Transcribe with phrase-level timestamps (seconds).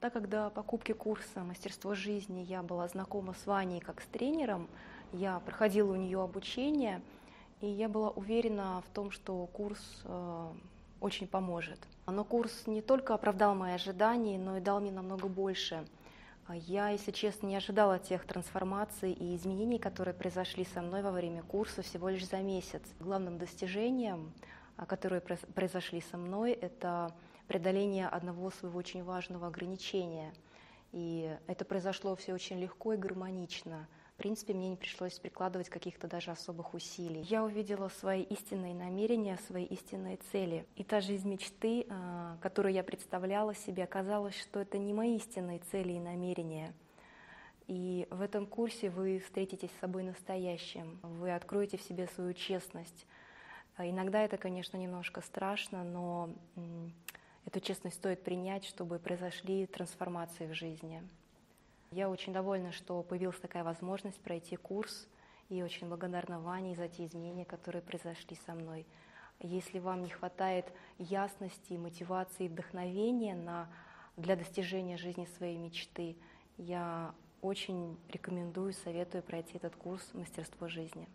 [0.00, 4.66] Так как до покупки курса «Мастерство жизни» я была знакома с Ваней как с тренером,
[5.12, 7.02] я проходила у нее обучение,
[7.60, 10.52] и я была уверена в том, что курс э,
[11.02, 11.78] очень поможет.
[12.06, 15.86] Но курс не только оправдал мои ожидания, но и дал мне намного больше.
[16.48, 21.42] Я, если честно, не ожидала тех трансформаций и изменений, которые произошли со мной во время
[21.42, 22.82] курса всего лишь за месяц.
[23.00, 24.32] Главным достижением,
[24.86, 27.14] которые произошли со мной, это
[27.48, 30.32] преодоление одного своего очень важного ограничения.
[30.92, 33.88] И это произошло все очень легко и гармонично–
[34.20, 37.22] принципе, мне не пришлось прикладывать каких-то даже особых усилий.
[37.22, 40.66] Я увидела свои истинные намерения, свои истинные цели.
[40.76, 45.60] И та жизнь мечты, а, которую я представляла себе, оказалось, что это не мои истинные
[45.70, 46.74] цели и намерения.
[47.66, 53.06] И в этом курсе вы встретитесь с собой настоящим, вы откроете в себе свою честность.
[53.76, 56.30] А иногда это, конечно, немножко страшно, но
[57.44, 61.02] эту честность стоит принять, чтобы произошли трансформации в жизни.
[61.92, 65.08] Я очень довольна, что появилась такая возможность пройти курс,
[65.48, 68.86] и очень благодарна Ване за те изменения, которые произошли со мной.
[69.40, 70.66] Если вам не хватает
[70.98, 73.68] ясности, мотивации, вдохновения на,
[74.16, 76.16] для достижения жизни своей мечты,
[76.56, 81.08] я очень рекомендую, советую пройти этот курс «Мастерство жизни».